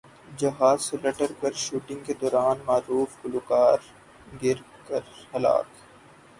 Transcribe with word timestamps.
جہاز 0.39 0.81
سے 0.81 0.97
لٹک 1.03 1.31
کر 1.41 1.53
شوٹنگ 1.65 1.99
کے 2.05 2.13
دوران 2.21 2.57
معروف 2.67 3.09
گلوکار 3.23 3.77
گر 4.43 4.57
کر 4.87 5.01
ہلاک 5.33 5.67